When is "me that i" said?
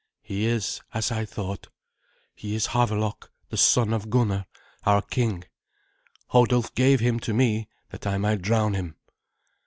7.35-8.17